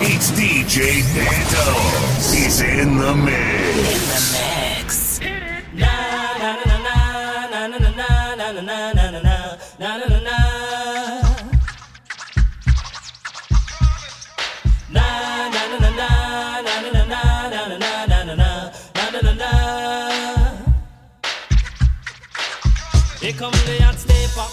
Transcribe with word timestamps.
It's 0.00 0.32
DJ 0.32 1.02
Dantos. 1.14 2.34
He's 2.34 2.60
in 2.60 2.98
the 2.98 3.14
mix. 3.14 3.30
In 3.86 4.02
the 4.10 4.38
mix. 4.82 5.20
Here 23.20 23.32
come 23.32 23.52
the 23.52 23.82
hot 23.82 23.94
stepper. 23.94 24.46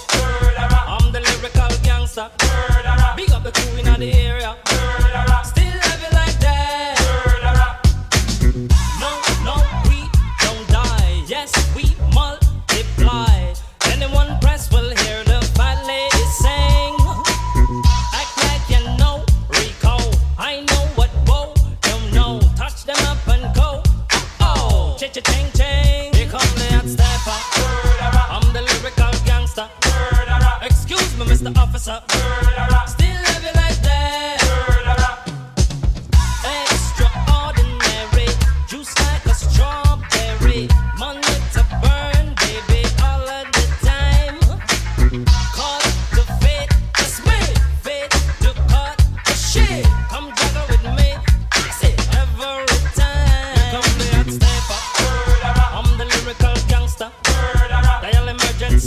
I'm 0.88 1.12
the 1.12 1.20
lyrical 1.20 1.84
gangster. 1.84 2.30
Big 3.18 3.32
up 3.32 3.44
the 3.44 3.52
crew 3.52 3.78
in 3.80 4.00
the 4.00 4.14
area. 4.14 4.61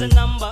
number. 0.08 0.44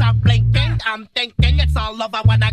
Are 0.00 0.12
blinking. 0.12 0.80
I'm 0.84 1.06
thinking 1.14 1.58
it's 1.58 1.76
all 1.76 2.02
over 2.02 2.18
when 2.24 2.42
I 2.42 2.50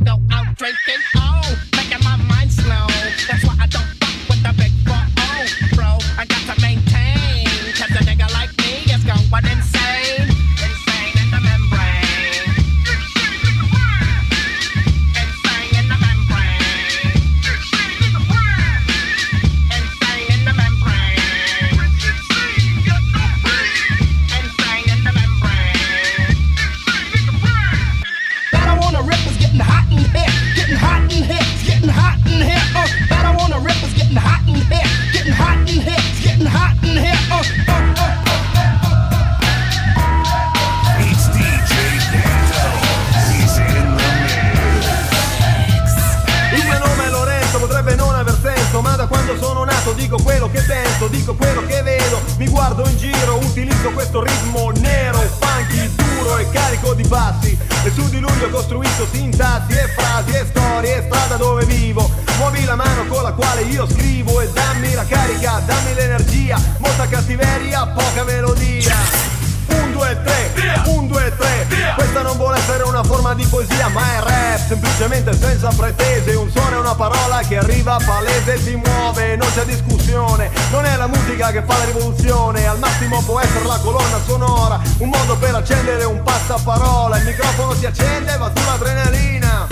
senza 75.53 75.69
pretese. 75.75 76.36
Un 76.36 76.49
suono 76.49 76.77
è 76.77 76.80
una 76.80 76.95
parola 76.95 77.41
che 77.47 77.58
arriva 77.58 77.97
palese 78.03 78.53
e 78.53 78.58
si 78.58 78.75
muove, 78.75 79.36
non 79.36 79.47
c'è 79.53 79.64
discussione. 79.65 80.49
Non 80.71 80.86
è 80.86 80.95
la 80.95 81.08
musica 81.08 81.52
che 81.52 81.61
fa 81.64 81.77
la 81.77 81.86
rivoluzione, 81.86 82.65
al 82.67 82.80
massimo 82.80 83.21
può 83.21 83.39
essere 83.39 83.65
la 83.65 83.80
colonna 83.81 84.19
sonora. 84.25 84.81
Un 84.99 85.09
modo 85.09 85.36
per 85.37 85.55
accendere 85.55 86.05
un 86.05 86.21
passaparola. 86.23 87.17
Il 87.17 87.25
microfono 87.25 87.73
si 87.75 87.86
accende 87.86 88.33
e 88.33 88.37
va 88.37 88.52
sull'adrenalina. 88.53 89.67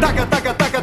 Tacca, 0.00 0.26
tacca, 0.26 0.54
tacca, 0.54 0.79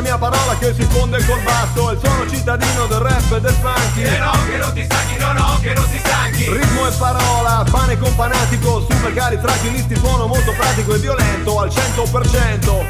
la 0.00 0.16
mia 0.16 0.18
parola 0.18 0.56
che 0.56 0.72
si 0.74 0.82
fonde 0.84 1.22
col 1.24 1.40
basso 1.42 1.90
È 1.90 1.92
il 1.92 2.00
suono 2.02 2.28
cittadino 2.28 2.86
del 2.86 2.98
rap 2.98 3.32
e 3.32 3.40
del 3.40 3.52
funky 3.52 4.02
Che 4.02 4.18
no, 4.18 4.32
che 4.48 4.56
non 4.56 4.72
ti 4.72 4.84
stanchi, 4.84 5.18
no, 5.18 5.32
no, 5.32 5.58
che 5.60 5.74
non 5.74 5.90
ti 5.90 5.98
stanchi. 5.98 6.50
Ritmo 6.50 6.88
e 6.88 6.92
parola, 6.98 7.64
pane 7.70 7.98
con 7.98 8.12
fanatico 8.12 8.86
Super 8.88 9.12
cari 9.12 9.38
tranquillisti, 9.38 9.96
suono 9.96 10.26
molto 10.26 10.52
pratico 10.52 10.94
e 10.94 10.98
violento 10.98 11.60
Al 11.60 11.68
100% 11.68 11.80
Muove 12.00 12.89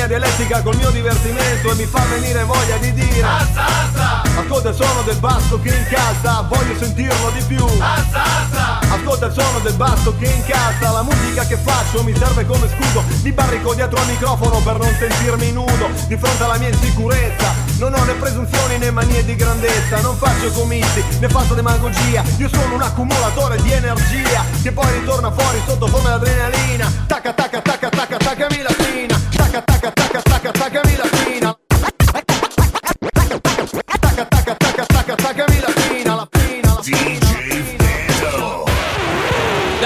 mia 0.00 0.06
dialettica 0.06 0.62
col 0.62 0.76
mio 0.76 0.90
divertimento 0.90 1.70
E 1.70 1.74
mi 1.74 1.84
fa 1.84 2.02
venire 2.08 2.42
voglia 2.44 2.76
di 2.78 2.92
dire 2.92 3.22
Alza, 3.22 3.66
alza, 3.66 4.22
Ascolta 4.38 4.68
il 4.70 4.74
suono 4.74 5.02
del 5.02 5.16
basso 5.16 5.60
che 5.60 5.74
incalza 5.74 6.40
Voglio 6.48 6.76
sentirlo 6.78 7.30
di 7.30 7.42
più. 7.44 7.64
Alza, 7.64 8.22
alza. 8.22 8.78
Ascolta 8.94 9.26
il 9.26 9.32
suono 9.32 9.58
del 9.58 9.74
basso 9.74 10.14
che 10.16 10.26
incalza 10.26 10.90
La 10.90 11.02
musica 11.02 11.46
che 11.46 11.56
faccio 11.56 12.02
mi 12.02 12.16
serve 12.16 12.46
come 12.46 12.68
scudo 12.68 13.04
Mi 13.22 13.32
barrico 13.32 13.74
dietro 13.74 14.00
al 14.00 14.06
microfono 14.06 14.60
per 14.60 14.78
non 14.78 14.94
sentirmi 14.98 15.52
nudo 15.52 15.90
Di 16.06 16.16
fronte 16.16 16.44
alla 16.44 16.56
mia 16.56 16.68
insicurezza. 16.68 17.54
Non 17.78 17.92
ho 17.94 18.04
né 18.04 18.14
presunzioni 18.14 18.78
né 18.78 18.90
manie 18.90 19.24
di 19.24 19.34
grandezza 19.36 20.00
Non 20.00 20.16
faccio 20.16 20.50
comizi 20.52 21.04
né 21.18 21.28
faccio 21.28 21.54
demagogia 21.54 22.22
Io 22.38 22.48
sono 22.48 22.74
un 22.74 22.82
accumulatore 22.82 23.60
di 23.60 23.72
energia 23.72 24.44
Che 24.62 24.72
poi 24.72 24.90
ritorna 24.98 25.30
fuori 25.30 25.60
sotto 25.66 25.86
forma 25.88 26.16
di 26.16 26.30
adrenalina. 26.30 26.90
Tacca 27.06 27.32
tacca 27.32 27.60
tacca 27.60 27.88
tacca 27.88 28.16
taccami 28.16 28.62
la 28.62 28.70
spina 28.70 28.89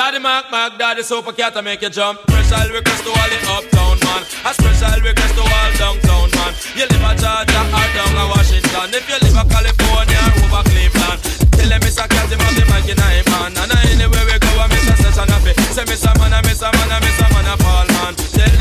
Daddy 0.05 0.21
Mac 0.21 0.53
Mac, 0.53 0.77
Daddy 0.77 1.03
Super 1.03 1.33
Cat, 1.33 1.57
I 1.57 1.63
make 1.63 1.81
you 1.81 1.89
jump. 1.89 2.21
Special 2.29 2.77
request 2.77 3.05
to 3.05 3.09
all 3.09 3.29
the 3.33 3.41
uptown 3.57 3.97
man. 4.05 4.21
A 4.45 4.53
special 4.53 5.01
request 5.01 5.33
to 5.33 5.41
all 5.41 5.71
downtown 5.81 6.29
man. 6.37 6.53
You 6.77 6.85
live 6.93 7.09
at 7.09 7.17
Georgia 7.17 7.61
or 7.73 7.89
down 7.97 8.13
at 8.13 8.29
Washington. 8.29 8.93
If 8.93 9.09
you 9.09 9.17
live 9.25 9.41
at 9.41 9.49
California 9.49 10.21
or 10.29 10.45
over 10.45 10.63
Cleveland. 10.69 11.25
Tell 11.57 11.69
them 11.73 11.81
Mr. 11.81 12.05
Cat, 12.05 12.29
him 12.29 12.37
have 12.37 12.53
the 12.53 12.65
mic 12.69 12.85
in 12.85 13.01
him 13.01 13.33
hand. 13.33 13.57
And 13.57 13.73
anywhere 13.97 14.29
we 14.29 14.37
go, 14.45 14.53
I 14.61 14.69
miss 14.69 14.93
a 14.93 14.95
session 15.09 15.33
of 15.33 15.47
it. 15.49 15.57
Say 15.73 15.89
Mr. 15.89 16.13
Man, 16.21 16.37
I 16.37 16.45
miss 16.45 16.61
a 16.61 16.69
man, 16.69 16.93
I 16.93 17.01
miss 17.01 17.21
a 17.25 17.27
man, 17.33 17.49
I 17.49 17.57
fall 17.65 17.89
man. 17.97 18.13
Tell 18.13 18.55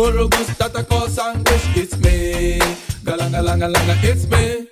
Burro 0.00 0.30
gusta 0.30 0.66
tacos 0.70 1.18
and 1.18 1.46
fish. 1.46 1.76
It's 1.76 1.98
me. 1.98 2.58
Galanga, 3.04 3.42
langa, 3.42 3.68
langa, 3.68 3.94
it's 4.02 4.24
me. 4.28 4.69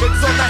tricks 0.00 0.24
on 0.24 0.36
that 0.38 0.49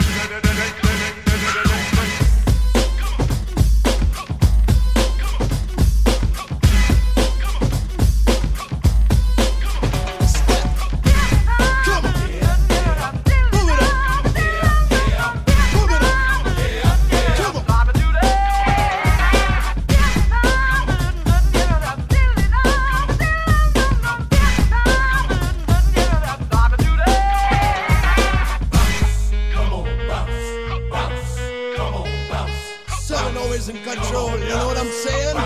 control, 34.01 34.39
you 34.39 34.49
know 34.49 34.67
what 34.67 34.77
I'm 34.77 34.89
saying? 34.89 35.37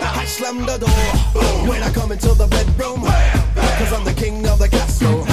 I 0.00 0.24
slam 0.26 0.66
the 0.66 0.78
door 0.78 1.68
when 1.68 1.82
I 1.82 1.90
come 1.90 2.12
into 2.12 2.34
the 2.34 2.46
bedroom. 2.46 3.02
Cause 3.78 3.92
I'm 3.92 4.04
the 4.04 4.14
king 4.14 4.46
of 4.46 4.58
the 4.58 4.68
castle. 4.68 5.24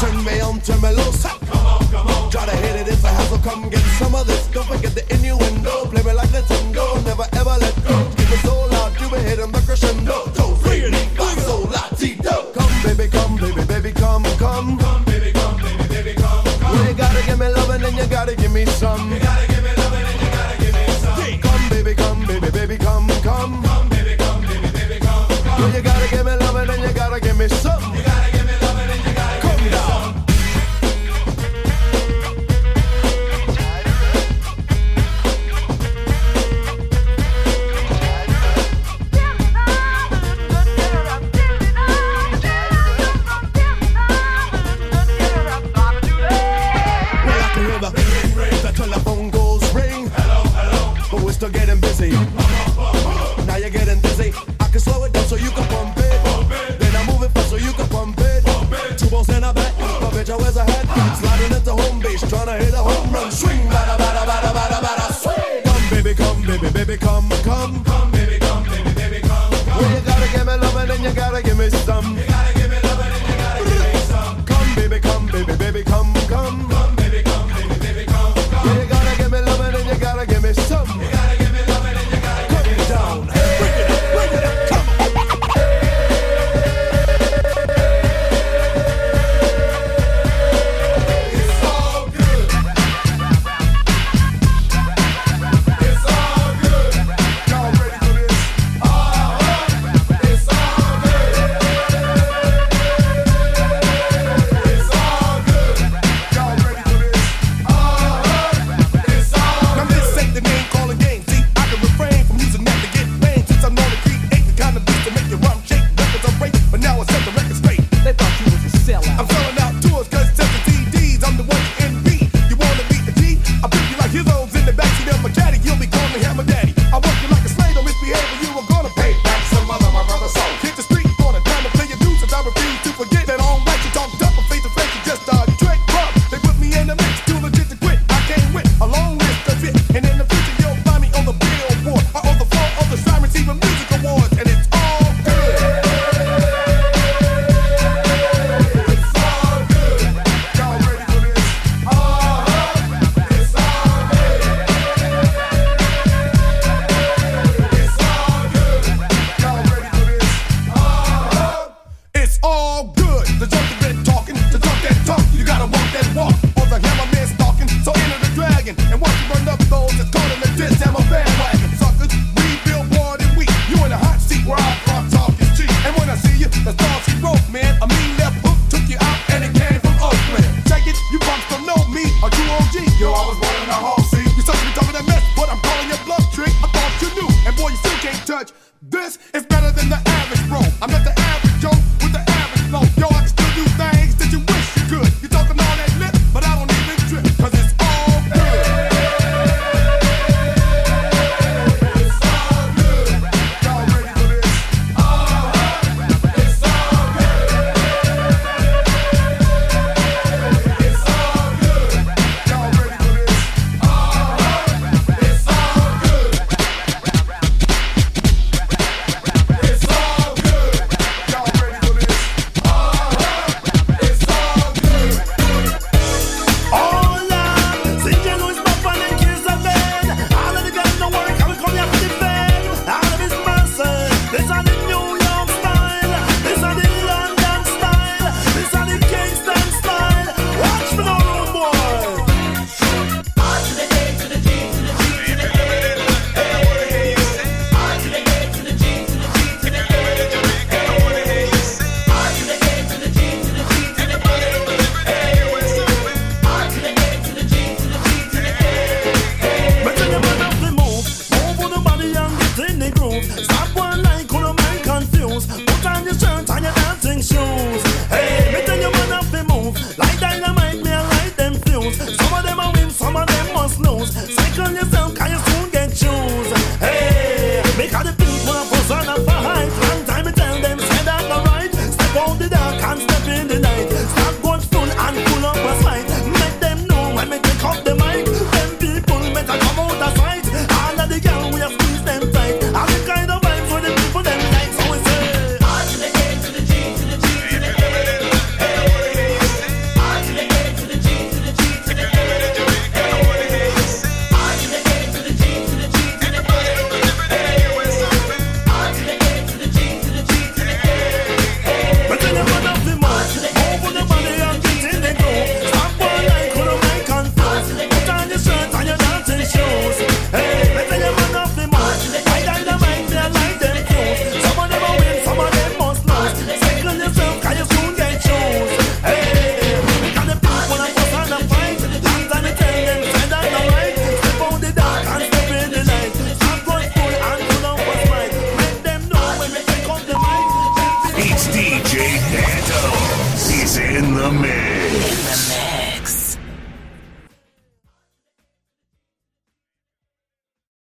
Turn 0.00 0.24
me 0.24 0.40
on, 0.40 0.60
turn 0.60 0.80
me 0.80 0.90
loose. 0.90 1.22
Try 2.30 2.46
to 2.46 2.56
hit 2.56 2.76
it 2.82 2.88
if 2.88 3.04
I 3.04 3.08
have 3.08 3.30
to 3.32 3.38
come 3.48 3.68
get 3.68 3.84
some 3.98 4.14
of 4.14 4.26
this. 4.26 4.46
Don't 4.48 4.66
forget 4.66 4.94
the 4.94 5.04
innuendo. 5.14 5.86
Play 5.86 6.02
me 6.02 6.12
like 6.12 6.30
the 6.30 6.42
tango, 6.42 7.00
never 7.02 7.26
ever 7.32 7.56
let 7.60 7.74
go. 7.84 7.96
Give 8.16 8.32
it 8.32 8.40
so 8.40 8.66
loud, 8.66 8.92
you 9.00 9.08
be 9.10 9.18
hitting 9.18 9.52
the 9.52 9.60
crescendo. 9.66 10.24
Two, 10.36 10.54
three, 10.62 10.84
and 10.84 10.96
five, 11.18 11.38
so 11.40 11.64
latito. 11.66 12.52
Come, 12.54 12.74
baby, 12.82 13.10
come, 13.10 13.36
baby, 13.36 13.64
baby, 13.64 13.92
come, 13.92 14.24
come. 14.38 14.78
Come, 14.78 15.04
baby, 15.04 15.32
come, 15.32 15.56
baby, 15.60 15.88
baby, 15.88 16.14
come, 16.14 16.44
come. 16.44 16.72
Well, 16.72 16.88
you 16.88 16.94
gotta 16.94 17.22
give 17.26 17.38
me 17.38 17.48
love, 17.48 17.70
and 17.70 17.84
then 17.84 17.94
you 17.96 18.06
gotta 18.06 18.34
give 18.34 18.52
me 18.52 18.64
some. 18.66 19.10
give 71.44 71.58
me 71.58 71.68
some 71.70 71.93